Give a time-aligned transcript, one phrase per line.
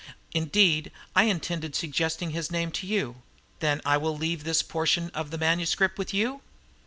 [0.33, 3.21] "Indeed, I intended suggesting his name to you.
[3.59, 6.41] Then I will leave this portion of the manuscript with you?"